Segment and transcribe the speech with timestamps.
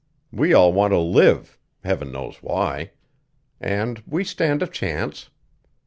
[0.31, 2.89] We all want to live; Heaven knows why.
[3.59, 5.29] And we stand a chance.